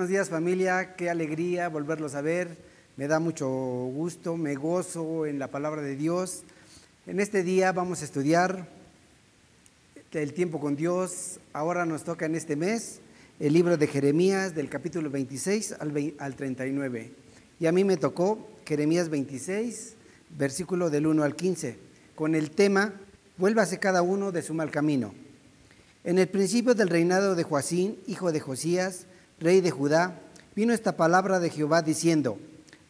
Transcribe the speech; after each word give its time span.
Buenos 0.00 0.12
días 0.12 0.30
familia, 0.30 0.94
qué 0.96 1.10
alegría 1.10 1.68
volverlos 1.68 2.14
a 2.14 2.22
ver. 2.22 2.56
Me 2.96 3.06
da 3.06 3.20
mucho 3.20 3.46
gusto, 3.50 4.38
me 4.38 4.54
gozo 4.54 5.26
en 5.26 5.38
la 5.38 5.48
palabra 5.48 5.82
de 5.82 5.94
Dios. 5.94 6.40
En 7.06 7.20
este 7.20 7.42
día 7.42 7.70
vamos 7.72 8.00
a 8.00 8.06
estudiar 8.06 8.66
el 10.12 10.32
tiempo 10.32 10.58
con 10.58 10.74
Dios. 10.74 11.38
Ahora 11.52 11.84
nos 11.84 12.04
toca 12.04 12.24
en 12.24 12.34
este 12.34 12.56
mes 12.56 13.00
el 13.40 13.52
libro 13.52 13.76
de 13.76 13.88
Jeremías 13.88 14.54
del 14.54 14.70
capítulo 14.70 15.10
26 15.10 15.72
al, 15.78 16.14
al 16.18 16.34
39. 16.34 17.10
Y 17.60 17.66
a 17.66 17.72
mí 17.72 17.84
me 17.84 17.98
tocó 17.98 18.48
Jeremías 18.64 19.10
26, 19.10 19.96
versículo 20.38 20.88
del 20.88 21.08
1 21.08 21.24
al 21.24 21.36
15, 21.36 21.76
con 22.14 22.34
el 22.34 22.52
tema, 22.52 22.94
vuélvase 23.36 23.78
cada 23.78 24.00
uno 24.00 24.32
de 24.32 24.40
su 24.40 24.54
mal 24.54 24.70
camino. 24.70 25.12
En 26.04 26.18
el 26.18 26.28
principio 26.28 26.74
del 26.74 26.88
reinado 26.88 27.34
de 27.34 27.42
Joacín, 27.42 27.98
hijo 28.06 28.32
de 28.32 28.40
Josías, 28.40 29.04
rey 29.40 29.62
de 29.62 29.70
Judá, 29.70 30.20
vino 30.54 30.72
esta 30.72 30.96
palabra 30.96 31.40
de 31.40 31.50
Jehová 31.50 31.82
diciendo, 31.82 32.38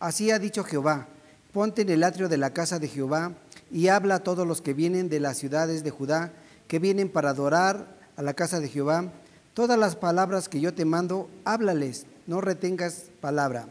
Así 0.01 0.31
ha 0.31 0.39
dicho 0.39 0.65
Jehová, 0.65 1.07
ponte 1.53 1.83
en 1.83 1.91
el 1.91 2.03
atrio 2.03 2.29
de 2.29 2.37
la 2.37 2.53
casa 2.53 2.79
de 2.79 2.89
Jehová 2.89 3.35
y 3.71 3.89
habla 3.89 4.17
a 4.17 4.23
todos 4.25 4.47
los 4.47 4.61
que 4.61 4.75
vienen 4.75 5.09
de 5.09 5.21
las 5.21 5.39
ciudades 5.39 5.85
de 5.85 5.91
Judá, 5.91 6.33
que 6.67 6.79
vienen 6.79 7.09
para 7.09 7.31
adorar 7.31 7.97
a 8.17 8.23
la 8.23 8.35
casa 8.35 8.61
de 8.61 8.69
Jehová. 8.69 9.13
Todas 9.55 9.79
las 9.79 9.95
palabras 9.95 10.49
que 10.49 10.61
yo 10.61 10.75
te 10.75 10.85
mando, 10.85 11.31
háblales, 11.45 12.07
no 12.27 12.41
retengas 12.41 13.07
palabra. 13.21 13.69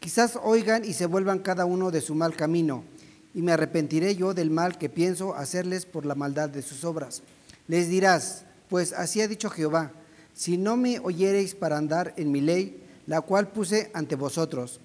Quizás 0.00 0.38
oigan 0.42 0.84
y 0.84 0.92
se 0.92 1.06
vuelvan 1.06 1.40
cada 1.40 1.64
uno 1.64 1.90
de 1.90 2.00
su 2.00 2.14
mal 2.14 2.34
camino, 2.34 2.84
y 3.34 3.42
me 3.42 3.52
arrepentiré 3.52 4.16
yo 4.16 4.32
del 4.32 4.50
mal 4.50 4.78
que 4.78 4.88
pienso 4.88 5.34
hacerles 5.34 5.84
por 5.84 6.06
la 6.06 6.14
maldad 6.14 6.48
de 6.48 6.62
sus 6.62 6.84
obras. 6.84 7.22
Les 7.68 7.88
dirás, 7.88 8.44
pues 8.68 8.92
así 8.92 9.20
ha 9.20 9.28
dicho 9.28 9.50
Jehová, 9.50 9.92
si 10.36 10.58
no 10.58 10.76
me 10.76 10.98
oyereis 10.98 11.54
para 11.54 11.78
andar 11.78 12.12
en 12.18 12.30
mi 12.30 12.42
ley, 12.42 12.84
la 13.06 13.22
cual 13.22 13.48
puse 13.48 13.90
ante 13.94 14.16
vosotros, 14.16 14.80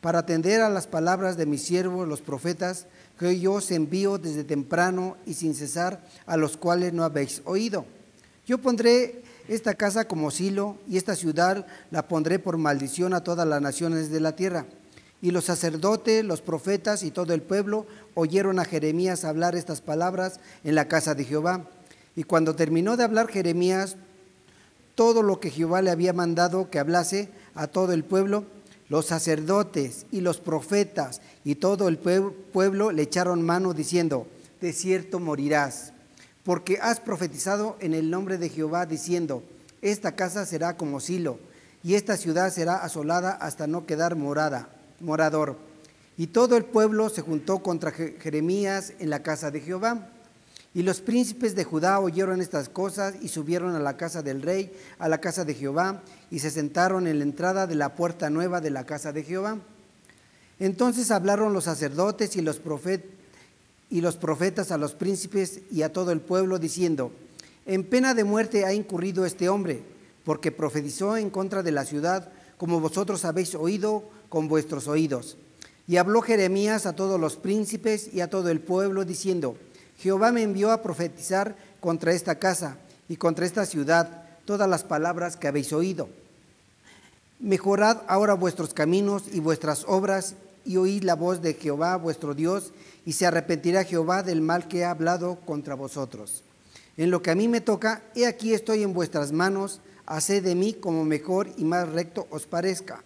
para 0.00 0.20
atender 0.20 0.62
a 0.62 0.70
las 0.70 0.86
palabras 0.86 1.36
de 1.36 1.44
mis 1.44 1.62
siervos, 1.62 2.08
los 2.08 2.22
profetas, 2.22 2.86
que 3.18 3.38
yo 3.38 3.52
os 3.52 3.70
envío 3.70 4.16
desde 4.16 4.44
temprano 4.44 5.18
y 5.26 5.34
sin 5.34 5.54
cesar, 5.54 6.02
a 6.24 6.38
los 6.38 6.56
cuales 6.56 6.94
no 6.94 7.04
habéis 7.04 7.42
oído. 7.44 7.84
Yo 8.46 8.58
pondré 8.58 9.22
esta 9.46 9.74
casa 9.74 10.08
como 10.08 10.30
silo 10.30 10.78
y 10.88 10.96
esta 10.96 11.14
ciudad 11.14 11.66
la 11.90 12.08
pondré 12.08 12.38
por 12.38 12.56
maldición 12.56 13.12
a 13.12 13.22
todas 13.22 13.46
las 13.46 13.60
naciones 13.60 14.10
de 14.10 14.20
la 14.20 14.36
tierra. 14.36 14.64
Y 15.20 15.32
los 15.32 15.44
sacerdotes, 15.44 16.24
los 16.24 16.40
profetas 16.40 17.02
y 17.02 17.10
todo 17.10 17.34
el 17.34 17.42
pueblo 17.42 17.86
oyeron 18.14 18.58
a 18.58 18.64
Jeremías 18.64 19.24
hablar 19.24 19.54
estas 19.54 19.82
palabras 19.82 20.40
en 20.64 20.74
la 20.74 20.88
casa 20.88 21.14
de 21.14 21.24
Jehová. 21.24 21.68
Y 22.16 22.24
cuando 22.24 22.54
terminó 22.54 22.96
de 22.96 23.04
hablar 23.04 23.28
Jeremías 23.28 23.96
todo 24.94 25.22
lo 25.22 25.40
que 25.40 25.50
Jehová 25.50 25.82
le 25.82 25.90
había 25.90 26.12
mandado 26.12 26.70
que 26.70 26.78
hablase 26.78 27.28
a 27.54 27.66
todo 27.66 27.92
el 27.92 28.04
pueblo, 28.04 28.44
los 28.88 29.06
sacerdotes 29.06 30.06
y 30.10 30.20
los 30.20 30.38
profetas 30.38 31.20
y 31.44 31.56
todo 31.56 31.88
el 31.88 31.98
pueblo 31.98 32.92
le 32.92 33.02
echaron 33.02 33.42
mano 33.42 33.72
diciendo, 33.72 34.26
de 34.60 34.72
cierto 34.72 35.20
morirás, 35.20 35.92
porque 36.44 36.78
has 36.80 37.00
profetizado 37.00 37.76
en 37.80 37.94
el 37.94 38.10
nombre 38.10 38.38
de 38.38 38.48
Jehová 38.48 38.86
diciendo, 38.86 39.42
esta 39.82 40.14
casa 40.14 40.46
será 40.46 40.76
como 40.76 41.00
silo 41.00 41.38
y 41.82 41.94
esta 41.94 42.16
ciudad 42.16 42.50
será 42.52 42.76
asolada 42.76 43.32
hasta 43.32 43.66
no 43.66 43.84
quedar 43.86 44.16
morada, 44.16 44.68
morador. 45.00 45.58
Y 46.16 46.28
todo 46.28 46.56
el 46.56 46.64
pueblo 46.64 47.10
se 47.10 47.22
juntó 47.22 47.58
contra 47.58 47.90
Jeremías 47.90 48.94
en 49.00 49.10
la 49.10 49.22
casa 49.22 49.50
de 49.50 49.60
Jehová. 49.60 50.08
Y 50.74 50.82
los 50.82 51.00
príncipes 51.00 51.54
de 51.54 51.62
Judá 51.62 52.00
oyeron 52.00 52.40
estas 52.40 52.68
cosas 52.68 53.14
y 53.22 53.28
subieron 53.28 53.76
a 53.76 53.78
la 53.78 53.96
casa 53.96 54.22
del 54.22 54.42
rey, 54.42 54.72
a 54.98 55.08
la 55.08 55.18
casa 55.18 55.44
de 55.44 55.54
Jehová, 55.54 56.02
y 56.32 56.40
se 56.40 56.50
sentaron 56.50 57.06
en 57.06 57.18
la 57.18 57.24
entrada 57.24 57.68
de 57.68 57.76
la 57.76 57.94
puerta 57.94 58.28
nueva 58.28 58.60
de 58.60 58.70
la 58.70 58.84
casa 58.84 59.12
de 59.12 59.22
Jehová. 59.22 59.58
Entonces 60.58 61.12
hablaron 61.12 61.52
los 61.52 61.64
sacerdotes 61.64 62.34
y 62.34 62.42
los, 62.42 62.58
profetas 64.16 64.72
a 64.72 64.78
los 64.78 64.94
príncipes 64.94 65.60
y 65.70 65.82
a 65.82 65.92
todo 65.92 66.10
el 66.10 66.20
pueblo, 66.20 66.58
diciendo, 66.58 67.12
en 67.66 67.84
pena 67.84 68.12
de 68.12 68.24
muerte 68.24 68.64
ha 68.64 68.74
incurrido 68.74 69.24
este 69.24 69.48
hombre, 69.48 69.84
porque 70.24 70.50
profetizó 70.50 71.16
en 71.16 71.30
contra 71.30 71.62
de 71.62 71.70
la 71.70 71.84
ciudad, 71.84 72.32
como 72.56 72.80
vosotros 72.80 73.24
habéis 73.24 73.54
oído 73.54 74.10
con 74.28 74.48
vuestros 74.48 74.88
oídos. 74.88 75.36
Y 75.86 75.98
habló 75.98 76.20
Jeremías 76.20 76.86
a 76.86 76.96
todos 76.96 77.20
los 77.20 77.36
príncipes 77.36 78.12
y 78.12 78.22
a 78.22 78.30
todo 78.30 78.48
el 78.50 78.60
pueblo, 78.60 79.04
diciendo, 79.04 79.56
Jehová 79.98 80.32
me 80.32 80.42
envió 80.42 80.70
a 80.70 80.82
profetizar 80.82 81.56
contra 81.80 82.12
esta 82.12 82.38
casa 82.38 82.76
y 83.08 83.16
contra 83.16 83.46
esta 83.46 83.66
ciudad 83.66 84.24
todas 84.44 84.68
las 84.68 84.84
palabras 84.84 85.36
que 85.36 85.48
habéis 85.48 85.72
oído. 85.72 86.08
Mejorad 87.40 88.02
ahora 88.06 88.34
vuestros 88.34 88.74
caminos 88.74 89.24
y 89.32 89.40
vuestras 89.40 89.84
obras 89.86 90.34
y 90.64 90.76
oíd 90.76 91.02
la 91.02 91.14
voz 91.14 91.42
de 91.42 91.54
Jehová 91.54 91.96
vuestro 91.96 92.34
Dios 92.34 92.72
y 93.04 93.12
se 93.12 93.26
arrepentirá 93.26 93.84
Jehová 93.84 94.22
del 94.22 94.40
mal 94.40 94.68
que 94.68 94.84
ha 94.84 94.90
hablado 94.90 95.36
contra 95.44 95.74
vosotros. 95.74 96.42
En 96.96 97.10
lo 97.10 97.22
que 97.22 97.30
a 97.30 97.34
mí 97.34 97.48
me 97.48 97.60
toca, 97.60 98.02
he 98.14 98.26
aquí 98.26 98.54
estoy 98.54 98.82
en 98.82 98.94
vuestras 98.94 99.32
manos, 99.32 99.80
haced 100.06 100.44
de 100.44 100.54
mí 100.54 100.74
como 100.74 101.04
mejor 101.04 101.48
y 101.56 101.64
más 101.64 101.88
recto 101.88 102.26
os 102.30 102.46
parezca. 102.46 103.02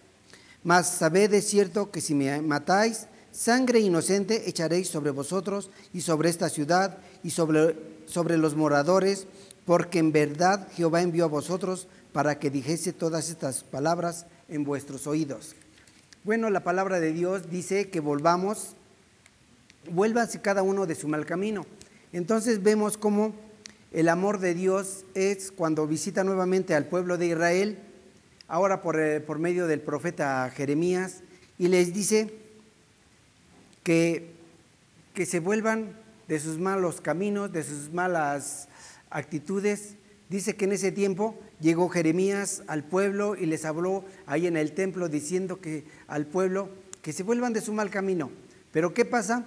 Mas 0.63 0.87
sabed 0.87 1.31
de 1.31 1.41
cierto 1.41 1.89
que 1.89 2.01
si 2.01 2.13
me 2.13 2.41
matáis, 2.41 3.07
Sangre 3.31 3.79
inocente 3.79 4.49
echaréis 4.49 4.87
sobre 4.87 5.11
vosotros 5.11 5.69
y 5.93 6.01
sobre 6.01 6.29
esta 6.29 6.49
ciudad 6.49 6.97
y 7.23 7.29
sobre, 7.29 7.75
sobre 8.05 8.37
los 8.37 8.55
moradores, 8.55 9.27
porque 9.65 9.99
en 9.99 10.11
verdad 10.11 10.67
Jehová 10.75 11.01
envió 11.01 11.25
a 11.25 11.27
vosotros 11.27 11.87
para 12.11 12.39
que 12.39 12.49
dijese 12.49 12.91
todas 12.91 13.29
estas 13.29 13.63
palabras 13.63 14.25
en 14.47 14.63
vuestros 14.63 15.05
oídos. 15.05 15.55
Bueno, 16.23 16.49
la 16.49 16.63
palabra 16.63 16.99
de 16.99 17.13
Dios 17.13 17.49
dice 17.49 17.89
que 17.89 17.99
volvamos, 17.99 18.75
vuélvase 19.91 20.41
cada 20.41 20.63
uno 20.63 20.85
de 20.85 20.95
su 20.95 21.07
mal 21.07 21.25
camino. 21.25 21.65
Entonces 22.11 22.63
vemos 22.63 22.97
cómo 22.97 23.35
el 23.91 24.09
amor 24.09 24.39
de 24.39 24.53
Dios 24.53 25.05
es 25.13 25.51
cuando 25.51 25.87
visita 25.87 26.23
nuevamente 26.23 26.75
al 26.75 26.85
pueblo 26.85 27.17
de 27.17 27.27
Israel, 27.27 27.77
ahora 28.47 28.81
por, 28.81 28.99
eh, 28.99 29.21
por 29.21 29.39
medio 29.39 29.67
del 29.67 29.81
profeta 29.81 30.49
Jeremías, 30.49 31.21
y 31.57 31.67
les 31.67 31.93
dice, 31.93 32.33
que, 33.83 34.31
que 35.13 35.25
se 35.25 35.39
vuelvan 35.39 35.95
de 36.27 36.39
sus 36.39 36.59
malos 36.59 37.01
caminos, 37.01 37.51
de 37.51 37.63
sus 37.63 37.91
malas 37.91 38.67
actitudes. 39.09 39.95
Dice 40.29 40.55
que 40.55 40.65
en 40.65 40.73
ese 40.73 40.91
tiempo 40.91 41.35
llegó 41.59 41.89
Jeremías 41.89 42.63
al 42.67 42.83
pueblo 42.83 43.35
y 43.35 43.47
les 43.47 43.65
habló 43.65 44.05
ahí 44.27 44.45
en 44.45 44.55
el 44.55 44.73
templo 44.73 45.09
diciendo 45.09 45.59
que 45.59 45.85
al 46.07 46.27
pueblo 46.27 46.69
que 47.01 47.13
se 47.13 47.23
vuelvan 47.23 47.53
de 47.53 47.61
su 47.61 47.73
mal 47.73 47.89
camino. 47.89 48.29
Pero 48.71 48.93
¿qué 48.93 49.05
pasa? 49.05 49.45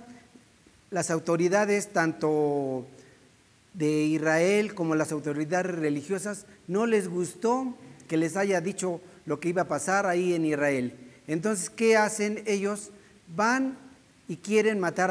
Las 0.90 1.10
autoridades, 1.10 1.92
tanto 1.92 2.86
de 3.74 4.04
Israel 4.04 4.74
como 4.74 4.94
las 4.94 5.12
autoridades 5.12 5.72
religiosas, 5.72 6.46
no 6.66 6.86
les 6.86 7.08
gustó 7.08 7.74
que 8.08 8.16
les 8.16 8.36
haya 8.36 8.60
dicho 8.60 9.00
lo 9.24 9.40
que 9.40 9.50
iba 9.50 9.62
a 9.62 9.68
pasar 9.68 10.06
ahí 10.06 10.34
en 10.34 10.44
Israel. 10.44 10.94
Entonces, 11.28 11.70
¿qué 11.70 11.96
hacen 11.96 12.42
ellos? 12.46 12.90
Van 13.34 13.78
y 14.32 14.36
quieren 14.36 14.80
matar 14.80 15.10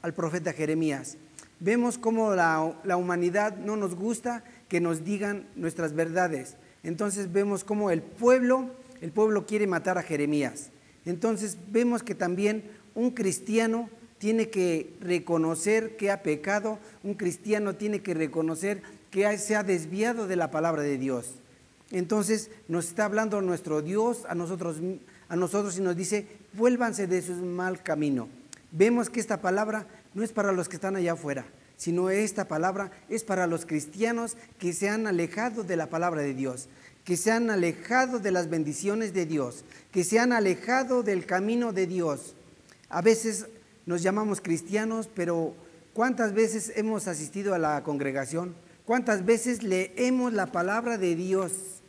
al 0.00 0.14
profeta 0.14 0.54
Jeremías. 0.54 1.18
Vemos 1.58 1.98
cómo 1.98 2.34
la, 2.34 2.74
la, 2.84 2.96
humanidad 2.96 3.58
no 3.58 3.76
nos 3.76 3.94
gusta 3.94 4.44
que 4.66 4.80
nos 4.80 5.04
digan 5.04 5.46
nuestras 5.56 5.94
verdades. 5.94 6.56
Entonces 6.82 7.30
vemos 7.30 7.64
cómo 7.64 7.90
el 7.90 8.00
pueblo, 8.00 8.70
el 9.02 9.12
pueblo 9.12 9.44
quiere 9.44 9.66
matar 9.66 9.98
a 9.98 10.02
Jeremías. 10.02 10.70
Entonces 11.04 11.58
vemos 11.70 12.02
que 12.02 12.14
también 12.14 12.64
un 12.94 13.10
cristiano 13.10 13.90
tiene 14.16 14.48
que 14.48 14.90
reconocer 15.02 15.98
que 15.98 16.10
ha 16.10 16.22
pecado, 16.22 16.78
un 17.02 17.12
cristiano 17.12 17.74
tiene 17.74 18.00
que 18.00 18.14
reconocer 18.14 18.80
que 19.10 19.36
se 19.36 19.54
ha 19.54 19.62
desviado 19.62 20.26
de 20.26 20.36
la 20.36 20.50
palabra 20.50 20.80
de 20.80 20.96
Dios. 20.96 21.34
Entonces 21.90 22.50
nos 22.68 22.86
está 22.86 23.04
hablando 23.04 23.42
nuestro 23.42 23.82
Dios 23.82 24.24
a 24.30 24.34
nosotros, 24.34 24.76
a 25.30 25.36
nosotros 25.36 25.78
y 25.78 25.80
nos 25.80 25.96
dice, 25.96 26.26
vuélvanse 26.52 27.06
de 27.06 27.22
su 27.22 27.32
mal 27.32 27.82
camino. 27.82 28.28
Vemos 28.72 29.08
que 29.08 29.20
esta 29.20 29.40
palabra 29.40 29.86
no 30.12 30.22
es 30.22 30.32
para 30.32 30.52
los 30.52 30.68
que 30.68 30.74
están 30.76 30.96
allá 30.96 31.12
afuera, 31.12 31.46
sino 31.76 32.10
esta 32.10 32.48
palabra 32.48 32.90
es 33.08 33.22
para 33.24 33.46
los 33.46 33.64
cristianos 33.64 34.36
que 34.58 34.72
se 34.72 34.90
han 34.90 35.06
alejado 35.06 35.62
de 35.62 35.76
la 35.76 35.86
palabra 35.86 36.20
de 36.20 36.34
Dios, 36.34 36.68
que 37.04 37.16
se 37.16 37.30
han 37.30 37.48
alejado 37.48 38.18
de 38.18 38.32
las 38.32 38.50
bendiciones 38.50 39.14
de 39.14 39.24
Dios, 39.24 39.64
que 39.92 40.02
se 40.02 40.18
han 40.18 40.32
alejado 40.32 41.04
del 41.04 41.24
camino 41.26 41.72
de 41.72 41.86
Dios. 41.86 42.34
A 42.88 43.00
veces 43.00 43.46
nos 43.86 44.02
llamamos 44.02 44.40
cristianos, 44.40 45.08
pero 45.14 45.54
¿cuántas 45.94 46.34
veces 46.34 46.72
hemos 46.74 47.06
asistido 47.06 47.54
a 47.54 47.58
la 47.58 47.84
congregación? 47.84 48.54
¿Cuántas 48.84 49.24
veces 49.24 49.62
leemos 49.62 50.32
la 50.32 50.46
palabra 50.46 50.98
de 50.98 51.14
Dios? 51.14 51.79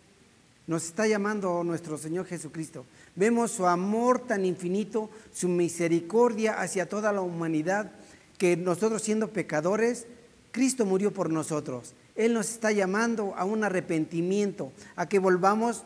Nos 0.67 0.85
está 0.85 1.07
llamando 1.07 1.63
nuestro 1.63 1.97
Señor 1.97 2.25
Jesucristo. 2.25 2.85
Vemos 3.15 3.51
su 3.51 3.65
amor 3.65 4.19
tan 4.19 4.45
infinito, 4.45 5.09
su 5.33 5.47
misericordia 5.47 6.61
hacia 6.61 6.87
toda 6.87 7.11
la 7.11 7.21
humanidad, 7.21 7.91
que 8.37 8.55
nosotros 8.55 9.01
siendo 9.01 9.29
pecadores, 9.29 10.05
Cristo 10.51 10.85
murió 10.85 11.11
por 11.11 11.29
nosotros. 11.29 11.93
Él 12.15 12.33
nos 12.33 12.49
está 12.49 12.71
llamando 12.71 13.33
a 13.35 13.45
un 13.45 13.63
arrepentimiento, 13.63 14.71
a 14.95 15.07
que 15.07 15.19
volvamos 15.19 15.83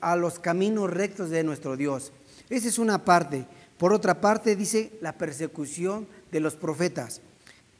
a 0.00 0.16
los 0.16 0.38
caminos 0.38 0.90
rectos 0.90 1.30
de 1.30 1.44
nuestro 1.44 1.76
Dios. 1.76 2.12
Esa 2.50 2.68
es 2.68 2.78
una 2.78 3.04
parte. 3.04 3.46
Por 3.78 3.92
otra 3.92 4.20
parte, 4.20 4.56
dice 4.56 4.92
la 5.00 5.12
persecución 5.12 6.06
de 6.30 6.40
los 6.40 6.54
profetas. 6.54 7.20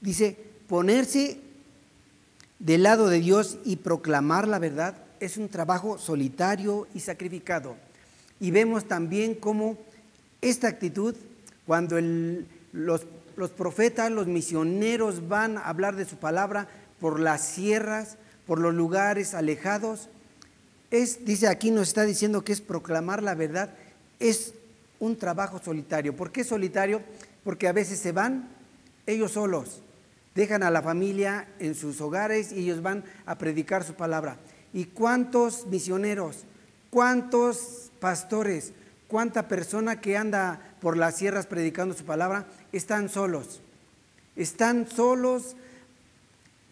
Dice, 0.01 0.37
ponerse 0.69 1.41
del 2.59 2.83
lado 2.83 3.09
de 3.09 3.21
Dios 3.21 3.59
y 3.65 3.77
proclamar 3.77 4.49
la 4.49 4.59
verdad 4.59 5.04
es 5.21 5.37
un 5.37 5.49
trabajo 5.49 5.99
solitario 5.99 6.87
y 6.95 7.01
sacrificado. 7.01 7.77
Y 8.41 8.51
vemos 8.51 8.87
también 8.87 9.35
cómo 9.35 9.79
esta 10.41 10.69
actitud, 10.69 11.15
cuando 11.67 11.97
los, 12.73 13.07
los 13.37 13.51
profetas, 13.51 14.11
los 14.11 14.27
misioneros 14.27 15.29
van 15.29 15.59
a 15.59 15.69
hablar 15.69 15.97
de 15.97 16.05
su 16.05 16.17
palabra 16.17 16.69
por 17.01 17.21
las 17.21 17.43
sierras, 17.43 18.17
por 18.47 18.59
los 18.59 18.75
lugares 18.75 19.35
alejados, 19.35 20.09
es, 20.91 21.25
dice 21.25 21.49
aquí, 21.49 21.71
nos 21.71 21.89
está 21.89 22.05
diciendo 22.05 22.45
que 22.45 22.53
es 22.53 22.61
proclamar 22.61 23.23
la 23.23 23.35
verdad, 23.35 23.75
es 24.21 24.55
un 25.01 25.17
trabajo 25.17 25.61
solitario. 25.63 26.15
¿Por 26.15 26.31
qué 26.31 26.45
solitario? 26.45 27.03
Porque 27.43 27.69
a 27.69 27.73
veces 27.73 27.99
se 27.99 28.13
van 28.13 28.49
ellos 29.07 29.33
solos, 29.33 29.83
dejan 30.35 30.63
a 30.63 30.71
la 30.71 30.83
familia 30.83 31.49
en 31.59 31.75
sus 31.75 32.01
hogares 32.01 32.53
y 32.53 32.61
ellos 32.61 32.83
van 32.83 33.05
a 33.27 33.37
predicar 33.37 33.85
su 33.85 33.95
palabra. 33.95 34.37
¿Y 34.75 34.87
cuántos 34.87 35.67
misioneros, 35.69 36.45
cuántos 36.91 37.93
pastores, 38.01 38.73
cuánta 39.09 39.49
persona 39.49 40.01
que 40.01 40.17
anda 40.17 40.61
por 40.81 40.97
las 40.97 41.17
sierras 41.17 41.47
predicando 41.47 41.95
su 41.95 42.05
palabra 42.05 42.49
están 42.73 43.09
solos? 43.09 43.61
Están 44.37 44.91
solos 44.91 45.55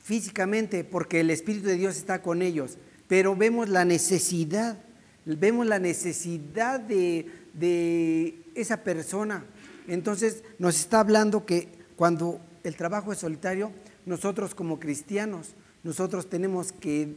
físicamente 0.02 0.82
porque 0.82 1.20
el 1.20 1.30
Espíritu 1.30 1.68
de 1.68 1.76
Dios 1.76 1.96
está 1.96 2.20
con 2.22 2.42
ellos, 2.42 2.76
pero 3.06 3.36
vemos 3.36 3.68
la 3.68 3.84
necesidad, 3.84 4.78
vemos 5.24 5.66
la 5.66 5.78
necesidad 5.78 6.80
de, 6.80 7.30
de 7.54 8.34
esa 8.56 8.78
persona. 8.78 9.44
Entonces 9.86 10.42
nos 10.58 10.74
está 10.78 10.98
hablando 10.98 11.46
que 11.46 11.68
cuando 11.94 12.40
el 12.64 12.74
trabajo 12.74 13.12
es 13.12 13.20
solitario, 13.20 13.70
nosotros 14.06 14.56
como 14.56 14.80
cristianos, 14.80 15.54
nosotros 15.84 16.28
tenemos 16.28 16.72
que, 16.72 17.14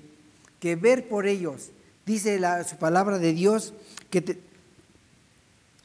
que 0.59 0.75
ver 0.75 1.07
por 1.07 1.27
ellos. 1.27 1.71
Dice 2.05 2.39
la, 2.39 2.63
su 2.63 2.77
palabra 2.77 3.17
de 3.17 3.33
Dios 3.33 3.73
que 4.09 4.39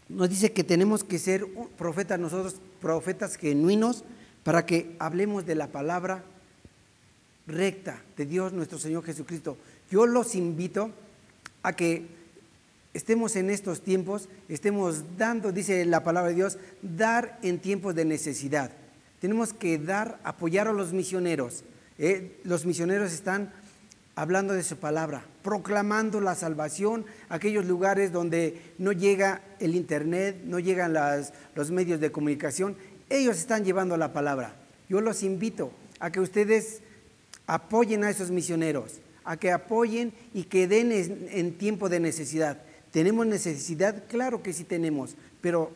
nos 0.08 0.28
dice 0.28 0.52
que 0.52 0.64
tenemos 0.64 1.04
que 1.04 1.18
ser 1.18 1.46
profetas 1.78 2.18
nosotros, 2.18 2.56
profetas 2.80 3.36
genuinos, 3.36 4.04
para 4.42 4.66
que 4.66 4.96
hablemos 4.98 5.46
de 5.46 5.54
la 5.54 5.68
palabra 5.68 6.24
recta 7.46 8.02
de 8.16 8.26
Dios 8.26 8.52
nuestro 8.52 8.78
Señor 8.78 9.04
Jesucristo. 9.04 9.56
Yo 9.90 10.06
los 10.06 10.34
invito 10.34 10.90
a 11.62 11.74
que 11.74 12.06
estemos 12.94 13.36
en 13.36 13.50
estos 13.50 13.82
tiempos, 13.82 14.28
estemos 14.48 15.04
dando, 15.16 15.52
dice 15.52 15.84
la 15.84 16.02
palabra 16.02 16.30
de 16.30 16.36
Dios, 16.36 16.58
dar 16.82 17.38
en 17.42 17.60
tiempos 17.60 17.94
de 17.94 18.04
necesidad. 18.04 18.72
Tenemos 19.20 19.52
que 19.52 19.78
dar, 19.78 20.18
apoyar 20.24 20.66
a 20.68 20.72
los 20.72 20.92
misioneros. 20.92 21.62
¿eh? 21.98 22.40
Los 22.44 22.64
misioneros 22.64 23.12
están 23.12 23.52
hablando 24.14 24.54
de 24.54 24.62
su 24.62 24.76
palabra, 24.76 25.24
proclamando 25.42 26.20
la 26.20 26.34
salvación, 26.34 27.06
aquellos 27.28 27.64
lugares 27.64 28.12
donde 28.12 28.74
no 28.78 28.92
llega 28.92 29.42
el 29.60 29.74
internet, 29.74 30.42
no 30.44 30.58
llegan 30.58 30.94
los 31.54 31.70
medios 31.70 32.00
de 32.00 32.12
comunicación, 32.12 32.76
ellos 33.08 33.38
están 33.38 33.64
llevando 33.64 33.96
la 33.96 34.12
palabra. 34.12 34.54
Yo 34.88 35.00
los 35.00 35.22
invito 35.22 35.72
a 35.98 36.10
que 36.10 36.20
ustedes 36.20 36.80
apoyen 37.46 38.04
a 38.04 38.10
esos 38.10 38.30
misioneros, 38.30 39.00
a 39.24 39.36
que 39.36 39.52
apoyen 39.52 40.12
y 40.34 40.44
que 40.44 40.66
den 40.66 40.92
en 40.92 41.58
tiempo 41.58 41.88
de 41.88 42.00
necesidad. 42.00 42.62
¿Tenemos 42.90 43.26
necesidad? 43.26 44.04
Claro 44.08 44.42
que 44.42 44.52
sí 44.52 44.64
tenemos, 44.64 45.14
pero 45.40 45.72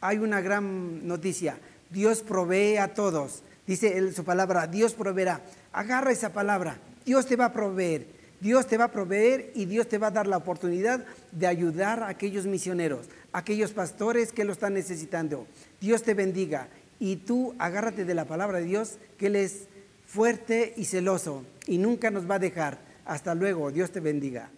hay 0.00 0.18
una 0.18 0.40
gran 0.40 1.06
noticia. 1.06 1.58
Dios 1.90 2.22
provee 2.22 2.76
a 2.76 2.94
todos. 2.94 3.42
Dice 3.68 4.12
su 4.12 4.24
palabra, 4.24 4.66
Dios 4.66 4.94
proveerá. 4.94 5.42
Agarra 5.72 6.10
esa 6.10 6.32
palabra. 6.32 6.78
Dios 7.04 7.26
te 7.26 7.36
va 7.36 7.44
a 7.44 7.52
proveer. 7.52 8.06
Dios 8.40 8.66
te 8.66 8.78
va 8.78 8.84
a 8.84 8.90
proveer 8.90 9.52
y 9.54 9.66
Dios 9.66 9.88
te 9.88 9.98
va 9.98 10.06
a 10.06 10.10
dar 10.10 10.26
la 10.26 10.38
oportunidad 10.38 11.04
de 11.32 11.46
ayudar 11.46 12.02
a 12.02 12.08
aquellos 12.08 12.46
misioneros, 12.46 13.06
a 13.32 13.38
aquellos 13.38 13.72
pastores 13.72 14.32
que 14.32 14.44
lo 14.44 14.52
están 14.52 14.72
necesitando. 14.72 15.46
Dios 15.80 16.02
te 16.02 16.14
bendiga 16.14 16.68
y 16.98 17.16
tú 17.16 17.54
agárrate 17.58 18.06
de 18.06 18.14
la 18.14 18.24
palabra 18.24 18.58
de 18.58 18.64
Dios, 18.64 18.96
que 19.18 19.26
Él 19.26 19.36
es 19.36 19.66
fuerte 20.06 20.72
y 20.76 20.86
celoso 20.86 21.44
y 21.66 21.76
nunca 21.76 22.10
nos 22.10 22.30
va 22.30 22.36
a 22.36 22.40
dejar. 22.40 22.78
Hasta 23.04 23.34
luego, 23.34 23.70
Dios 23.70 23.90
te 23.90 24.00
bendiga. 24.00 24.50